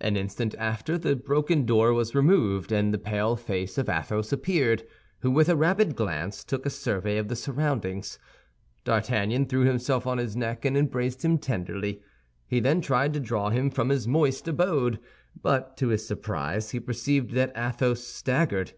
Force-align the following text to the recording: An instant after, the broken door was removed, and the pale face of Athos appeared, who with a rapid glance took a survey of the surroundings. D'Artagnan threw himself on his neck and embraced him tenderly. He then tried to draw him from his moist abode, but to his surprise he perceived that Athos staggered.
An 0.00 0.16
instant 0.16 0.56
after, 0.56 0.98
the 0.98 1.14
broken 1.14 1.64
door 1.64 1.92
was 1.92 2.12
removed, 2.12 2.72
and 2.72 2.92
the 2.92 2.98
pale 2.98 3.36
face 3.36 3.78
of 3.78 3.88
Athos 3.88 4.32
appeared, 4.32 4.82
who 5.20 5.30
with 5.30 5.48
a 5.48 5.54
rapid 5.54 5.94
glance 5.94 6.42
took 6.42 6.66
a 6.66 6.68
survey 6.70 7.16
of 7.16 7.28
the 7.28 7.36
surroundings. 7.36 8.18
D'Artagnan 8.82 9.46
threw 9.46 9.60
himself 9.60 10.04
on 10.04 10.18
his 10.18 10.34
neck 10.34 10.64
and 10.64 10.76
embraced 10.76 11.24
him 11.24 11.38
tenderly. 11.38 12.02
He 12.48 12.58
then 12.58 12.80
tried 12.80 13.14
to 13.14 13.20
draw 13.20 13.50
him 13.50 13.70
from 13.70 13.90
his 13.90 14.08
moist 14.08 14.48
abode, 14.48 14.98
but 15.40 15.76
to 15.76 15.90
his 15.90 16.04
surprise 16.04 16.72
he 16.72 16.80
perceived 16.80 17.30
that 17.34 17.56
Athos 17.56 18.02
staggered. 18.02 18.72